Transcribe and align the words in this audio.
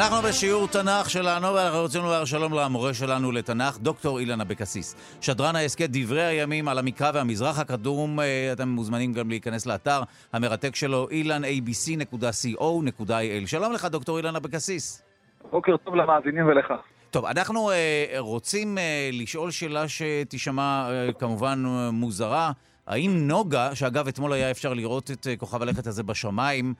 אנחנו 0.00 0.16
בשיעור 0.28 0.68
תנ"ך 0.68 1.10
שלנו, 1.10 1.54
ואנחנו 1.54 1.80
רוצים 1.80 2.02
לומר 2.02 2.24
שלום 2.24 2.54
למורה 2.54 2.94
שלנו 2.94 3.32
לתנ"ך, 3.32 3.78
דוקטור 3.78 4.18
אילן 4.18 4.40
אבקסיס. 4.40 5.16
שדרן 5.20 5.56
ההסכת 5.56 5.88
דברי 5.92 6.22
הימים 6.22 6.68
על 6.68 6.78
המקרא 6.78 7.10
והמזרח 7.14 7.58
הקדום, 7.58 8.20
אה, 8.20 8.50
אתם 8.52 8.68
מוזמנים 8.68 9.12
גם 9.12 9.28
להיכנס 9.28 9.66
לאתר 9.66 10.02
המרתק 10.32 10.74
שלו, 10.74 11.08
ilanabc.co.il. 11.10 13.46
שלום 13.46 13.72
לך, 13.72 13.84
דוקטור 13.84 14.18
אילן 14.18 14.36
אבקסיס. 14.36 15.02
בוקר 15.50 15.76
טוב 15.76 15.94
למאזינים 15.94 16.46
ולך. 16.46 16.72
טוב, 17.10 17.24
אנחנו 17.24 17.70
אה, 17.70 18.06
רוצים 18.18 18.78
אה, 18.78 19.10
לשאול 19.12 19.50
שאלה 19.50 19.84
שתישמע 19.88 20.88
אה, 20.90 21.12
כמובן 21.12 21.62
מוזרה. 21.92 22.52
האם 22.90 23.28
נוגה, 23.28 23.74
שאגב, 23.74 24.08
אתמול 24.08 24.32
היה 24.32 24.50
אפשר 24.50 24.74
לראות 24.74 25.10
את 25.10 25.26
אה, 25.26 25.36
כוכב 25.36 25.62
הלכת 25.62 25.86
הזה 25.86 26.02
בשמיים, 26.02 26.74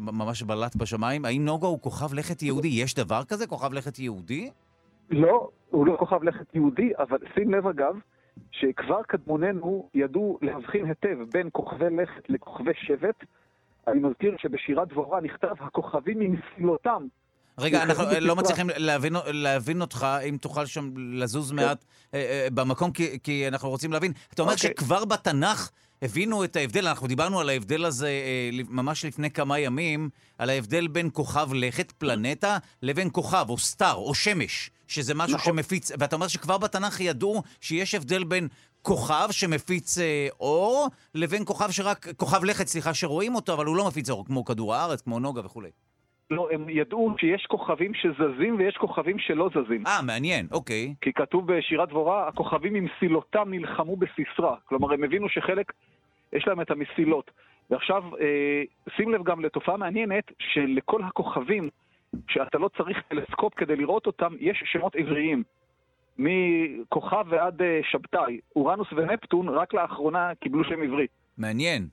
ממש 0.00 0.42
בלט 0.42 0.76
בשמיים, 0.76 1.24
האם 1.24 1.44
נוגה 1.44 1.66
הוא 1.66 1.80
כוכב 1.80 2.14
לכת 2.14 2.42
יהודי? 2.42 2.68
יש 2.68 2.94
דבר 2.94 3.24
כזה, 3.24 3.46
כוכב 3.46 3.72
לכת 3.72 3.98
יהודי? 3.98 4.50
לא, 5.10 5.48
הוא 5.70 5.86
לא 5.86 5.96
כוכב 5.98 6.22
לכת 6.22 6.54
יהודי, 6.54 6.90
אבל 6.98 7.18
שים 7.34 7.54
לב 7.54 7.66
אגב, 7.66 7.94
שכבר 8.50 9.02
קדמוננו 9.02 9.88
ידעו 9.94 10.38
להבחין 10.42 10.86
היטב 10.86 11.16
בין 11.32 11.48
כוכבי 11.52 11.84
לכת 11.90 12.28
לכוכבי 12.28 12.72
שבט. 12.74 13.24
אני 13.88 14.00
מזכיר 14.00 14.36
שבשירת 14.38 14.88
דבורה 14.88 15.20
נכתב 15.20 15.54
הכוכבים 15.60 16.18
ממסילותם. 16.18 17.06
רגע, 17.58 17.82
אנחנו 17.82 18.04
אה, 18.04 18.20
לא. 18.20 18.36
מצליחים 18.36 18.66
להבין, 18.76 19.12
להבין 19.26 19.80
אותך, 19.80 20.06
אם 20.28 20.36
תוכל 20.40 20.66
שם 20.66 20.90
לזוז 20.96 21.52
מעט 21.52 21.84
אה, 22.14 22.18
אה, 22.20 22.48
במקום, 22.54 22.90
כי, 22.90 23.18
כי 23.22 23.48
אנחנו 23.48 23.68
רוצים 23.68 23.92
להבין. 23.92 24.12
אתה 24.34 24.42
אומר 24.42 24.52
אוקיי. 24.52 24.70
שכבר 24.70 25.04
בתנ"ך 25.04 25.70
הבינו 26.04 26.44
את 26.44 26.56
ההבדל, 26.56 26.88
אנחנו 26.88 27.06
דיברנו 27.06 27.40
על 27.40 27.48
ההבדל 27.48 27.84
הזה 27.84 28.08
אה, 28.08 28.50
ממש 28.70 29.04
לפני 29.04 29.30
כמה 29.30 29.58
ימים, 29.58 30.08
על 30.38 30.50
ההבדל 30.50 30.88
בין 30.88 31.10
כוכב 31.12 31.48
לכת, 31.54 31.92
פלנטה, 31.92 32.58
לבין 32.82 33.08
כוכב, 33.12 33.46
או 33.48 33.58
סטאר, 33.58 33.94
או 33.94 34.14
שמש, 34.14 34.70
שזה 34.88 35.14
משהו 35.14 35.36
נכון. 35.36 35.52
שמפיץ, 35.52 35.92
ואתה 35.98 36.16
אומר 36.16 36.28
שכבר 36.28 36.58
בתנ"ך 36.58 37.00
ידעו 37.00 37.42
שיש 37.60 37.94
הבדל 37.94 38.24
בין... 38.24 38.48
כוכב 38.82 39.28
שמפיץ 39.30 39.98
אה, 39.98 40.28
אור, 40.40 40.86
לבין 41.14 41.42
כוכב 41.44 41.70
שרק, 41.70 42.06
כוכב 42.16 42.44
לכת, 42.44 42.66
סליחה, 42.66 42.94
שרואים 42.94 43.34
אותו, 43.34 43.54
אבל 43.54 43.66
הוא 43.66 43.76
לא 43.76 43.84
מפיץ 43.86 44.10
אור, 44.10 44.26
כמו 44.26 44.44
כדור 44.44 44.74
הארץ, 44.74 45.00
כמו 45.02 45.18
נוגה 45.18 45.40
וכולי. 45.44 45.70
לא, 46.30 46.48
הם 46.52 46.68
ידעו 46.68 47.14
שיש 47.18 47.46
כוכבים 47.46 47.92
שזזים 47.94 48.56
ויש 48.58 48.76
כוכבים 48.76 49.18
שלא 49.18 49.48
זזים. 49.48 49.86
אה, 49.86 50.02
מעניין, 50.02 50.46
אוקיי. 50.52 50.94
כי 51.00 51.12
כתוב 51.12 51.52
בשירת 51.52 51.88
דבורה, 51.88 52.28
הכוכבים 52.28 52.72
ממסילותם 52.72 53.48
נלחמו 53.50 53.96
בסיסרא. 53.96 54.54
כלומר, 54.64 54.92
הם 54.92 55.04
הבינו 55.04 55.28
שחלק, 55.28 55.72
יש 56.34 56.46
להם 56.46 56.60
את 56.60 56.70
המסילות. 56.70 57.30
ועכשיו, 57.70 58.02
אה, 58.20 58.62
שים 58.96 59.12
לב 59.12 59.22
גם 59.22 59.44
לתופעה 59.44 59.76
מעניינת, 59.76 60.24
שלכל 60.38 61.02
הכוכבים, 61.02 61.68
שאתה 62.28 62.58
לא 62.58 62.70
צריך 62.76 63.02
טלסקופ 63.08 63.54
כדי 63.54 63.76
לראות 63.76 64.06
אותם, 64.06 64.34
יש 64.40 64.62
שמות 64.66 64.96
עבריים. 64.96 65.42
מכוכב 66.18 67.24
ועד 67.28 67.62
אה, 67.62 67.80
שבתאי. 67.90 68.40
אורנוס 68.56 68.88
ונפטון 68.92 69.48
רק 69.48 69.74
לאחרונה 69.74 70.34
קיבלו 70.40 70.64
שם 70.64 70.82
עברי. 70.82 71.06
מעניין. 71.38 71.86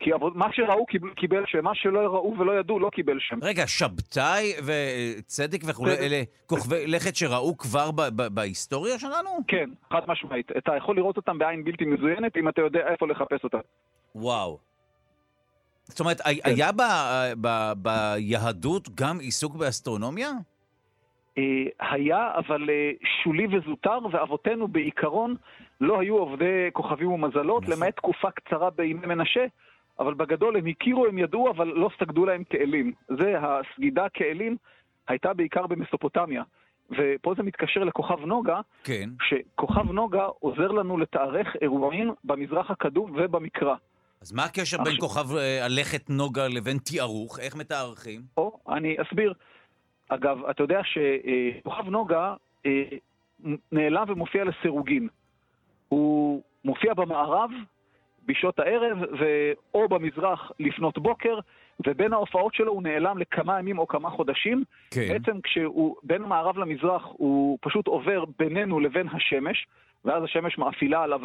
כי 0.00 0.10
מה 0.34 0.46
שראו 0.52 0.86
קיבל, 1.16 1.42
שם, 1.46 1.64
מה 1.64 1.74
שלא 1.74 2.00
ראו 2.00 2.34
ולא 2.38 2.60
ידעו 2.60 2.78
לא 2.78 2.90
קיבל 2.90 3.16
שם. 3.20 3.38
רגע, 3.42 3.66
שבתאי 3.66 4.52
וצדק 4.66 5.60
וכולי, 5.66 5.96
צדק. 5.96 6.02
אלה 6.02 6.22
כוכבי 6.46 6.86
לכת 6.86 7.16
שראו 7.16 7.56
כבר 7.58 7.90
ב- 7.90 8.08
ב- 8.16 8.34
בהיסטוריה 8.34 8.98
שלנו? 8.98 9.30
כן, 9.48 9.70
חד 9.92 10.00
משמעית. 10.08 10.50
אתה 10.58 10.76
יכול 10.76 10.96
לראות 10.96 11.16
אותם 11.16 11.38
בעין 11.38 11.64
בלתי 11.64 11.84
מזוינת 11.84 12.36
אם 12.36 12.48
אתה 12.48 12.60
יודע 12.60 12.80
איפה 12.88 13.06
לחפש 13.08 13.44
אותם. 13.44 13.58
וואו. 14.14 14.58
זאת 15.84 16.00
אומרת, 16.00 16.20
הי- 16.24 16.40
היה 16.44 16.72
ב- 16.72 17.32
ב- 17.40 17.72
ביהדות 17.76 18.88
גם 18.94 19.18
עיסוק 19.20 19.56
באסטרונומיה? 19.56 20.30
אה, 21.38 21.42
היה, 21.90 22.30
אבל 22.36 22.70
אה, 22.70 22.90
שולי 23.22 23.46
וזוטר, 23.56 23.98
ואבותינו 24.12 24.68
בעיקרון 24.68 25.34
לא 25.80 26.00
היו 26.00 26.16
עובדי 26.16 26.68
כוכבים 26.72 27.12
ומזלות, 27.12 27.62
נכון. 27.62 27.74
למעט 27.76 27.96
תקופה 27.96 28.30
קצרה 28.30 28.70
בימי 28.70 29.06
מנשה, 29.06 29.44
אבל 30.00 30.14
בגדול 30.14 30.56
הם 30.56 30.66
הכירו, 30.66 31.06
הם 31.06 31.18
ידעו, 31.18 31.50
אבל 31.50 31.66
לא 31.66 31.90
סגדו 32.00 32.26
להם 32.26 32.44
כאלים. 32.50 32.92
זה, 33.08 33.34
הסגידה 33.40 34.08
כאלים 34.14 34.56
הייתה 35.08 35.32
בעיקר 35.34 35.66
במסופוטמיה. 35.66 36.42
ופה 36.90 37.34
זה 37.36 37.42
מתקשר 37.42 37.84
לכוכב 37.84 38.20
נוגה, 38.24 38.60
כן. 38.84 39.10
שכוכב 39.22 39.92
נוגה 39.92 40.24
עוזר 40.24 40.68
לנו 40.68 40.98
לתארך 40.98 41.46
אירועים 41.60 42.12
במזרח 42.24 42.70
הקדום 42.70 43.12
ובמקרא. 43.16 43.74
אז 44.22 44.32
מה 44.32 44.44
הקשר 44.44 44.76
בין 44.76 44.86
עכשיו- 44.86 45.08
כוכב 45.08 45.36
אה, 45.36 45.64
הלכת 45.64 46.10
נוגה 46.10 46.48
לבין 46.48 46.78
תיארוך? 46.78 47.38
איך 47.40 47.56
מתארכים? 47.56 48.20
או, 48.36 48.58
אני 48.68 48.96
אסביר. 49.02 49.32
אגב, 50.08 50.44
אתה 50.44 50.62
יודע 50.62 50.80
שכוכב 50.84 51.88
נוגה 51.88 52.34
אה, 52.66 52.82
נעלם 53.72 54.04
ומופיע 54.08 54.44
לסירוגין. 54.44 55.08
הוא 55.88 56.42
מופיע 56.64 56.94
במערב 56.94 57.50
בשעות 58.28 58.58
הערב. 58.58 58.98
או 59.74 59.88
במזרח 59.88 60.52
לפנות 60.60 60.98
בוקר, 60.98 61.38
ובין 61.86 62.12
ההופעות 62.12 62.54
שלו 62.54 62.72
הוא 62.72 62.82
נעלם 62.82 63.18
לכמה 63.18 63.58
ימים 63.58 63.78
או 63.78 63.86
כמה 63.86 64.10
חודשים. 64.10 64.64
כן. 64.90 65.08
בעצם 65.08 65.40
כשהוא 65.40 65.96
בין 66.02 66.22
המערב 66.22 66.58
למזרח, 66.58 67.06
הוא 67.12 67.58
פשוט 67.60 67.86
עובר 67.86 68.24
בינינו 68.38 68.80
לבין 68.80 69.08
השמש, 69.12 69.66
ואז 70.04 70.24
השמש 70.24 70.58
מאפילה 70.58 71.02
עליו 71.02 71.20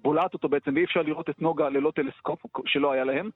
ובולעת 0.00 0.34
אותו 0.34 0.48
בעצם, 0.48 0.74
ואי 0.74 0.84
אפשר 0.84 1.02
לראות 1.02 1.30
את 1.30 1.42
נוגה 1.42 1.68
ללא 1.68 1.92
טלסקופ, 1.94 2.38
שלא 2.66 2.92
היה 2.92 3.04
להם. 3.04 3.30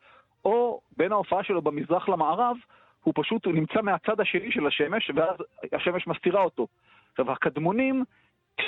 או 0.44 0.80
בין 0.96 1.12
ההופעה 1.12 1.44
שלו 1.44 1.62
במזרח 1.62 2.08
למערב, 2.08 2.56
הוא 3.02 3.14
פשוט 3.16 3.46
הוא 3.46 3.54
נמצא 3.54 3.80
מהצד 3.82 4.20
השני 4.20 4.52
של 4.52 4.66
השמש, 4.66 5.10
ואז 5.14 5.36
השמש 5.72 6.06
מסתירה 6.06 6.42
אותו. 6.42 6.66
עכשיו, 7.10 7.32
הקדמונים 7.32 8.04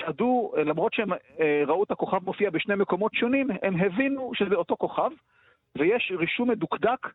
ידעו, 0.08 0.54
למרות 0.66 0.94
שהם 0.94 1.12
אה, 1.12 1.62
ראו 1.66 1.84
את 1.84 1.90
הכוכב 1.90 2.24
מופיע 2.24 2.50
בשני 2.50 2.74
מקומות 2.74 3.14
שונים, 3.14 3.48
הם 3.62 3.80
הבינו 3.80 4.30
שזה 4.34 4.54
אותו 4.54 4.76
כוכב, 4.76 5.10
ויש 5.78 6.12
רישום 6.18 6.50
מדוקדק 6.50 7.08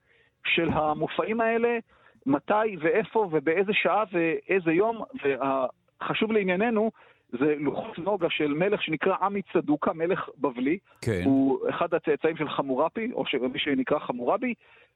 של 0.45 0.69
המופעים 0.69 1.41
האלה, 1.41 1.77
מתי 2.25 2.77
ואיפה 2.79 3.29
ובאיזה 3.31 3.73
שעה 3.73 4.03
ואיזה 4.11 4.71
יום, 4.71 5.03
והחשוב 5.23 6.31
לענייננו, 6.31 6.91
זה 7.29 7.55
לוחות 7.57 7.99
נוגה 7.99 8.29
של 8.29 8.53
מלך 8.53 8.83
שנקרא 8.83 9.15
עמי 9.21 9.41
צדוקה, 9.53 9.93
מלך 9.93 10.29
בבלי. 10.37 10.77
כן. 11.01 11.21
הוא 11.25 11.69
אחד 11.69 11.93
הצאצאים 11.93 12.37
של 12.37 12.49
חמורפי, 12.49 13.11
או 13.13 13.25
ש- 13.25 13.35
מי 13.35 13.59
שנקרא 13.59 13.99
חמורבי. 13.99 14.53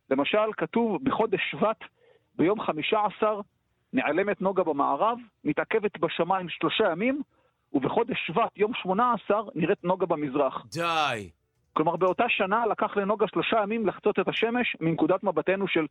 למשל, 0.10 0.54
כתוב 0.58 1.04
בחודש 1.04 1.40
שבט, 1.52 1.78
ביום 2.36 2.62
חמישה 2.62 3.00
עשר, 3.06 3.40
נעלמת 3.94 4.42
נוגה 4.42 4.64
במערב, 4.64 5.18
מתעכבת 5.44 5.98
בשמיים 6.00 6.50
שלושה 6.50 6.92
ימים, 6.92 7.22
ובחודש 7.74 8.18
שבט, 8.28 8.58
יום 8.58 8.72
שמונה 8.74 9.14
עשר, 9.14 9.44
נראית 9.56 9.84
נוגה 9.84 10.06
במזרח. 10.06 10.66
די. 10.74 11.30
כלומר, 11.74 11.96
באותה 11.96 12.24
שנה 12.30 12.66
לקח 12.66 12.98
לנוגה 12.98 13.26
שלושה 13.28 13.58
ימים 13.64 13.88
לחצות 13.88 14.20
את 14.20 14.28
השמש 14.28 14.76
מנקודת 14.82 15.24
מבטנו 15.24 15.68
של 15.68 15.86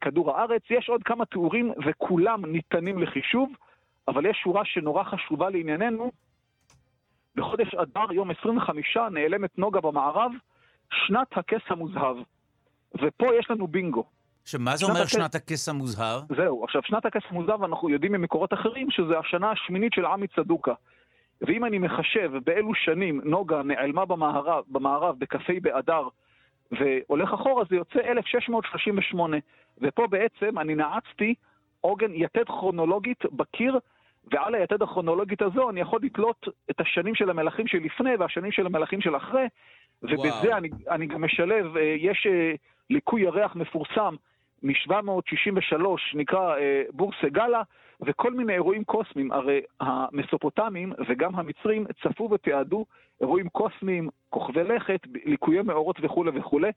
כדור 0.00 0.30
הארץ. 0.36 0.62
יש 0.70 0.88
עוד 0.88 1.02
כמה 1.02 1.24
תיאורים 1.26 1.72
וכולם 1.86 2.44
ניתנים 2.46 2.98
לחישוב, 3.02 3.52
אבל 4.08 4.26
יש 4.26 4.36
שורה 4.44 4.64
שנורא 4.64 5.04
חשובה 5.04 5.50
לענייננו. 5.50 6.12
בחודש 7.36 7.74
אדר, 7.74 8.12
יום 8.12 8.30
25, 8.30 8.96
נעלמת 9.10 9.58
נוגה 9.58 9.80
במערב, 9.80 10.32
שנת 10.92 11.26
הכס 11.36 11.62
המוזהב. 11.68 12.16
ופה 13.02 13.26
יש 13.38 13.50
לנו 13.50 13.66
בינגו. 13.66 14.04
שמה 14.44 14.76
זה 14.76 14.78
שנת 14.86 14.90
אומר 14.90 15.02
הכס- 15.02 15.12
שנת 15.12 15.34
הכס 15.34 15.68
המוזהר? 15.68 16.20
זהו, 16.36 16.64
עכשיו 16.64 16.82
שנת 16.84 17.06
הכס 17.06 17.22
המוזהב 17.30 17.62
אנחנו 17.64 17.90
יודעים 17.90 18.12
ממקורות 18.12 18.52
אחרים 18.52 18.90
שזה 18.90 19.18
השנה 19.18 19.50
השמינית 19.50 19.92
של 19.92 20.04
עמי 20.04 20.26
צדוקה. 20.28 20.72
ואם 21.40 21.64
אני 21.64 21.78
מחשב 21.78 22.32
באילו 22.44 22.74
שנים 22.74 23.20
נוגה 23.24 23.62
נעלמה 23.62 24.04
במערב, 24.04 24.64
במערב 24.68 25.16
בכ"ה 25.18 25.52
באדר 25.62 26.08
והולך 26.72 27.32
אחורה, 27.32 27.64
זה 27.70 27.76
יוצא 27.76 28.00
1638. 28.00 29.36
ופה 29.80 30.06
בעצם 30.06 30.58
אני 30.58 30.74
נעצתי 30.74 31.34
עוגן 31.80 32.14
יתד 32.14 32.44
כרונולוגית 32.44 33.24
בקיר, 33.32 33.78
ועל 34.32 34.54
היתד 34.54 34.82
הכרונולוגית 34.82 35.42
הזו 35.42 35.70
אני 35.70 35.80
יכול 35.80 36.00
לתלות 36.02 36.48
את 36.70 36.80
השנים 36.80 37.14
של 37.14 37.30
המלכים 37.30 37.66
שלפני 37.66 38.16
והשנים 38.16 38.52
של 38.52 38.66
המלכים 38.66 39.00
של 39.00 39.16
אחרי, 39.16 39.46
ובזה 40.02 40.28
וואו. 40.28 40.56
אני, 40.56 40.68
אני 40.90 41.06
גם 41.06 41.24
משלב, 41.24 41.76
אה, 41.76 41.82
יש 41.82 42.26
אה, 42.30 42.52
ליקוי 42.90 43.22
ירח 43.22 43.56
מפורסם 43.56 44.14
מ-763, 44.62 45.84
נקרא 46.14 46.56
אה, 46.56 46.82
בורס 46.92 47.16
גאלה, 47.24 47.62
וכל 48.00 48.32
מיני 48.32 48.52
אירועים 48.52 48.84
קוסמיים. 48.84 49.32
הרי 49.32 49.60
המסופוטמים 49.80 50.92
וגם 51.08 51.34
המצרים 51.34 51.86
צפו 52.02 52.28
ותיעדו 52.30 52.84
אירועים 53.20 53.48
קוסמיים, 53.48 54.08
כוכבי 54.30 54.64
לכת, 54.64 55.00
ליקויי 55.24 55.62
מאורות 55.62 55.96
וכולי 56.02 56.30
וכולי, 56.34 56.70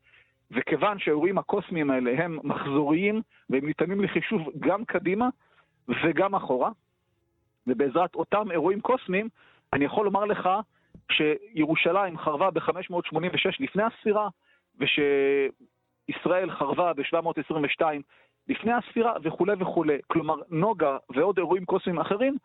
וכיוון 0.51 0.99
שהאירועים 0.99 1.37
הקוסמיים 1.37 1.91
האלה 1.91 2.23
הם 2.23 2.39
מחזוריים 2.43 3.21
והם 3.49 3.65
ניתנים 3.65 4.01
לחישוב 4.01 4.49
גם 4.59 4.85
קדימה 4.85 5.29
וגם 6.03 6.35
אחורה, 6.35 6.71
ובעזרת 7.67 8.15
אותם 8.15 8.51
אירועים 8.51 8.81
קוסמיים, 8.81 9.29
אני 9.73 9.85
יכול 9.85 10.05
לומר 10.05 10.25
לך 10.25 10.49
שירושלים 11.11 12.17
חרבה 12.17 12.51
ב-586 12.51 13.51
לפני 13.59 13.83
הספירה, 13.83 14.29
ושישראל 16.11 16.51
חרבה 16.51 16.93
ב-722 16.93 17.81
לפני 18.47 18.73
הספירה 18.73 19.13
וכולי 19.23 19.53
וכולי. 19.59 19.97
כלומר, 20.07 20.35
נוגה 20.49 20.97
ועוד 21.15 21.37
אירועים 21.37 21.65
קוסמיים 21.65 21.99
אחרים 21.99 22.37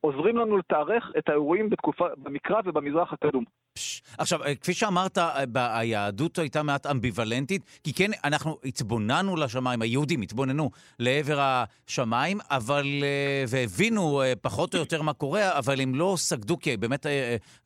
עוזרים 0.00 0.36
לנו 0.36 0.58
לתארך 0.58 1.12
את 1.18 1.28
האירועים 1.28 1.70
בתקופה, 1.70 2.04
במקרא 2.16 2.60
ובמזרח 2.64 3.12
הקדום. 3.12 3.44
עכשיו, 4.18 4.44
אה, 4.44 4.54
כפי 4.54 4.72
שאמרת, 4.72 5.18
אה, 5.18 5.78
היהדות 5.78 6.38
הייתה 6.38 6.62
מעט 6.62 6.86
אמביוולנטית, 6.86 7.80
כי 7.84 7.92
כן, 7.94 8.10
אנחנו 8.24 8.56
התבוננו 8.64 9.36
לשמיים, 9.36 9.82
היהודים 9.82 10.22
התבוננו 10.22 10.70
לעבר 10.98 11.38
השמיים, 11.40 12.38
אבל, 12.50 12.84
אה, 13.02 13.44
והבינו 13.48 14.22
פחות 14.42 14.74
או 14.74 14.80
יותר 14.80 15.02
מה 15.02 15.12
קורה, 15.12 15.58
אבל 15.58 15.80
הם 15.80 15.94
לא 15.94 16.14
סגדו, 16.16 16.58
כי 16.58 16.76
באמת 16.76 17.06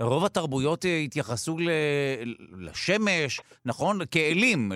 רוב 0.01 0.25
התרבויות 0.25 0.85
התייחסו 1.05 1.57
לשמש, 2.59 3.41
נכון? 3.65 3.99
כאלים 4.11 4.73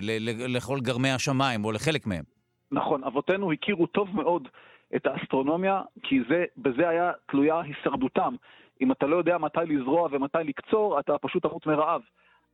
לכל 0.48 0.80
גרמי 0.80 1.10
השמיים, 1.10 1.64
או 1.64 1.72
לחלק 1.72 2.06
מהם. 2.06 2.24
נכון, 2.72 3.04
אבותינו 3.04 3.52
הכירו 3.52 3.86
טוב 3.86 4.08
מאוד 4.14 4.48
את 4.96 5.06
האסטרונומיה, 5.06 5.82
כי 6.02 6.20
זה, 6.28 6.44
בזה 6.56 6.88
היה 6.88 7.12
תלויה 7.26 7.60
הישרדותם. 7.60 8.34
אם 8.80 8.92
אתה 8.92 9.06
לא 9.06 9.16
יודע 9.16 9.38
מתי 9.38 9.60
לזרוע 9.66 10.08
ומתי 10.12 10.38
לקצור, 10.44 11.00
אתה 11.00 11.18
פשוט 11.18 11.42
תמות 11.42 11.66
מרעב. 11.66 12.02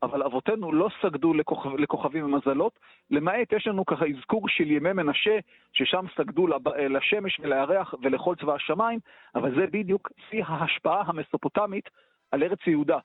אבל 0.03 0.23
אבותינו 0.23 0.73
לא 0.73 0.89
סגדו 1.03 1.35
לכוכב, 1.35 1.77
לכוכבים 1.77 2.25
ומזלות, 2.25 2.79
למעט 3.11 3.53
יש 3.53 3.67
לנו 3.67 3.87
ככה 3.87 4.05
אזכור 4.07 4.49
של 4.49 4.71
ימי 4.71 4.93
מנשה, 4.93 5.39
ששם 5.73 6.05
סגדו 6.17 6.47
לשמש 6.77 7.41
ולירח 7.41 7.95
ולכל 8.03 8.35
צבא 8.41 8.55
השמיים, 8.55 8.99
אבל 9.35 9.55
זה 9.55 9.67
בדיוק 9.67 10.13
שיא 10.31 10.45
ההשפעה 10.47 11.03
המסופוטמית 11.07 11.91
על 12.33 12.43
ארץ 12.43 12.67
יהודה. 12.67 12.99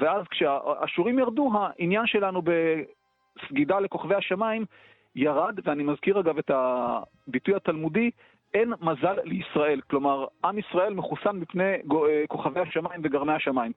ואז 0.00 0.22
כשהאשורים 0.30 1.18
ירדו, 1.18 1.50
העניין 1.54 2.06
שלנו 2.06 2.42
בסגידה 2.42 3.80
לכוכבי 3.80 4.14
השמיים 4.14 4.64
ירד, 5.16 5.58
ואני 5.64 5.82
מזכיר 5.82 6.20
אגב 6.20 6.38
את 6.38 6.50
הביטוי 6.54 7.54
התלמודי, 7.54 8.10
אין 8.54 8.72
מזל 8.80 9.16
לישראל. 9.24 9.80
כלומר, 9.90 10.26
עם 10.44 10.58
ישראל 10.58 10.94
מחוסן 10.94 11.36
מפני 11.36 11.62
אה, 11.64 12.22
כוכבי 12.28 12.60
השמיים 12.60 13.00
וגרמי 13.04 13.32
השמיים. 13.32 13.72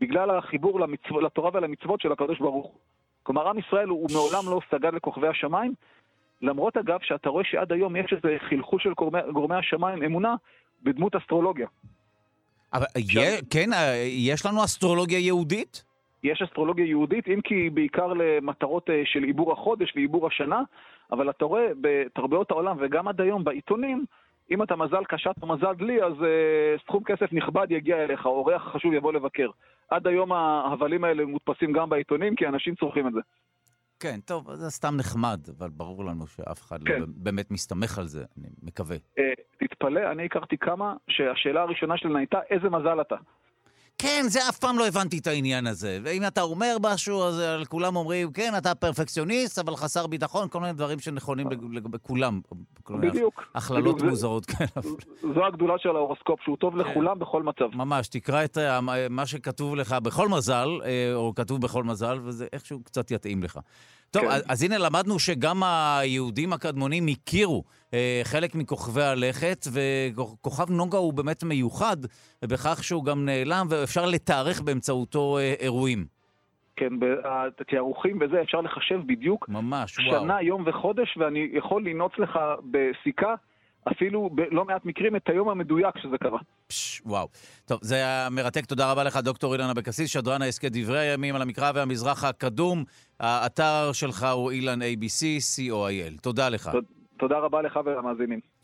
בגלל 0.00 0.38
החיבור 0.38 0.80
למצו, 0.80 1.20
לתורה 1.20 1.50
ולמצוות 1.54 2.00
של 2.00 2.12
הקדוש 2.12 2.38
ברוך 2.38 2.66
הוא. 2.66 2.74
כלומר, 3.22 3.48
עם 3.48 3.58
ישראל 3.58 3.88
הוא, 3.88 4.08
מעולם 4.12 4.42
לא 4.50 4.60
סגד 4.70 4.94
לכוכבי 4.94 5.28
השמיים, 5.28 5.74
למרות 6.42 6.76
אגב 6.76 6.98
שאתה 7.02 7.28
רואה 7.28 7.44
שעד 7.44 7.72
היום 7.72 7.96
יש 7.96 8.12
איזה 8.12 8.36
חלחול 8.50 8.80
של 8.80 8.92
גורמי, 8.92 9.18
גורמי 9.32 9.54
השמיים, 9.54 10.02
אמונה, 10.02 10.34
בדמות 10.82 11.16
אסטרולוגיה. 11.16 11.66
אבל 12.72 12.86
שם... 13.08 13.20
כן, 13.50 13.72
אה, 13.72 13.94
יש 14.06 14.46
לנו 14.46 14.64
אסטרולוגיה 14.64 15.18
יהודית? 15.18 15.84
יש 16.22 16.42
אסטרולוגיה 16.42 16.86
יהודית, 16.86 17.28
אם 17.28 17.40
כי 17.40 17.70
בעיקר 17.70 18.12
למטרות 18.12 18.90
אה, 18.90 19.02
של 19.04 19.22
עיבור 19.22 19.52
החודש 19.52 19.92
ועיבור 19.96 20.26
השנה, 20.26 20.62
אבל 21.12 21.30
אתה 21.30 21.44
רואה 21.44 21.66
בתרבויות 21.80 22.50
העולם 22.50 22.76
וגם 22.80 23.08
עד 23.08 23.20
היום 23.20 23.44
בעיתונים, 23.44 24.04
אם 24.50 24.62
אתה 24.62 24.76
מזל 24.76 25.04
קשת 25.08 25.34
או 25.42 25.46
מזל 25.46 25.74
דלי, 25.74 26.02
אז 26.02 26.12
uh, 26.12 26.82
סכום 26.84 27.04
כסף 27.04 27.32
נכבד 27.32 27.66
יגיע 27.70 27.96
אליך, 28.04 28.26
או 28.26 28.30
אורח 28.30 28.62
חשוב 28.72 28.92
יבוא 28.92 29.12
לבקר. 29.12 29.50
עד 29.90 30.06
היום 30.06 30.32
ההבלים 30.32 31.04
האלה 31.04 31.24
מודפסים 31.26 31.72
גם 31.72 31.88
בעיתונים, 31.88 32.36
כי 32.36 32.46
אנשים 32.46 32.74
צורכים 32.74 33.08
את 33.08 33.12
זה. 33.12 33.20
כן, 34.00 34.20
טוב, 34.24 34.54
זה 34.54 34.70
סתם 34.70 34.96
נחמד, 34.98 35.40
אבל 35.58 35.68
ברור 35.68 36.04
לנו 36.04 36.26
שאף 36.26 36.60
אחד 36.62 36.82
לא 36.82 36.94
כן. 36.94 37.00
לא 37.00 37.06
באמת 37.16 37.50
מסתמך 37.50 37.98
על 37.98 38.06
זה, 38.06 38.24
אני 38.38 38.48
מקווה. 38.62 38.96
Uh, 38.96 39.22
תתפלא, 39.58 40.12
אני 40.12 40.24
הכרתי 40.24 40.58
כמה 40.58 40.94
שהשאלה 41.08 41.62
הראשונה 41.62 41.96
שלהם 41.96 42.16
הייתה, 42.16 42.38
איזה 42.50 42.70
מזל 42.70 43.00
אתה? 43.00 43.16
כן, 43.98 44.24
זה 44.28 44.48
אף 44.48 44.58
פעם 44.58 44.78
לא 44.78 44.86
הבנתי 44.86 45.18
את 45.18 45.26
העניין 45.26 45.66
הזה. 45.66 45.98
ואם 46.02 46.26
אתה 46.26 46.42
אומר 46.42 46.76
משהו, 46.82 47.22
אז 47.22 47.42
כולם 47.68 47.96
אומרים, 47.96 48.32
כן, 48.32 48.52
אתה 48.58 48.74
פרפקציוניסט, 48.74 49.58
אבל 49.58 49.76
חסר 49.76 50.06
ביטחון, 50.06 50.48
כל 50.48 50.60
מיני 50.60 50.72
דברים 50.72 50.98
שנכונים 50.98 51.46
לגבי 51.72 51.98
כולם. 52.02 52.40
בדיוק. 52.90 53.42
הכללות 53.54 54.02
מוזרות 54.02 54.46
כאלה. 54.46 54.68
זו 55.34 55.46
הגדולה 55.46 55.74
של 55.78 55.88
ההורוסקופ, 55.88 56.40
שהוא 56.42 56.56
טוב 56.56 56.72
כן. 56.72 56.78
לכולם 56.78 57.18
בכל 57.18 57.42
מצב. 57.42 57.64
ממש, 57.74 58.08
תקרא 58.08 58.44
את 58.44 58.58
מה 59.10 59.26
שכתוב 59.26 59.76
לך 59.76 59.92
בכל 59.92 60.28
מזל, 60.28 60.68
אה, 60.84 61.14
או 61.14 61.32
כתוב 61.34 61.60
בכל 61.60 61.84
מזל, 61.84 62.18
וזה 62.22 62.46
איכשהו 62.52 62.80
קצת 62.84 63.10
יתאים 63.10 63.42
לך. 63.42 63.58
טוב, 64.10 64.22
כן. 64.22 64.28
אז, 64.48 64.62
הנה 64.62 64.78
למדנו 64.78 65.18
שגם 65.18 65.62
היהודים 65.64 66.52
הקדמונים 66.52 67.06
הכירו 67.08 67.64
אה, 67.94 68.20
חלק 68.24 68.54
מכוכבי 68.54 69.02
הלכת, 69.02 69.66
וכוכב 69.72 70.70
נוגה 70.70 70.98
הוא 70.98 71.12
באמת 71.12 71.44
מיוחד 71.44 71.96
בכך 72.44 72.84
שהוא 72.84 73.04
גם 73.04 73.24
נעלם, 73.24 73.66
ואפשר 73.70 74.06
לתארך 74.06 74.60
באמצעותו 74.60 75.38
אה, 75.38 75.54
אירועים. 75.60 76.04
כן, 76.76 76.92
התיארוכים 77.60 78.18
וזה 78.20 78.42
אפשר 78.42 78.60
לחשב 78.60 79.00
בדיוק. 79.06 79.48
ממש, 79.48 79.94
שנה, 79.94 80.08
וואו. 80.08 80.22
שנה, 80.22 80.42
יום 80.42 80.64
וחודש, 80.66 81.16
ואני 81.16 81.48
יכול 81.52 81.84
לנעוץ 81.84 82.12
לך 82.18 82.38
בסיכה 82.70 83.34
אפילו 83.92 84.30
בלא 84.32 84.64
מעט 84.64 84.84
מקרים 84.84 85.16
את 85.16 85.28
היום 85.28 85.48
המדויק 85.48 85.98
שזה 85.98 86.18
קרה. 86.18 86.38
פש, 86.68 87.02
וואו. 87.04 87.28
טוב, 87.66 87.78
זה 87.82 87.94
היה 87.94 88.28
מרתק. 88.30 88.66
תודה 88.66 88.92
רבה 88.92 89.04
לך, 89.04 89.16
דוקטור 89.16 89.52
אילן 89.52 89.70
אבקסיס, 89.70 90.10
שדרן 90.10 90.42
ההסכת 90.42 90.72
דברי 90.72 90.98
הימים 90.98 91.34
על 91.34 91.42
המקרא 91.42 91.72
והמזרח 91.74 92.24
הקדום. 92.24 92.84
האתר 93.20 93.90
שלך 93.92 94.26
הוא 94.32 94.50
אילן 94.50 94.82
ABC, 94.82 95.22
co.il. 95.56 96.20
תודה 96.22 96.48
לך. 96.48 96.70
תודה 97.18 97.38
רבה 97.38 97.62
לך 97.62 97.78
ולמאזינים. 97.84 98.57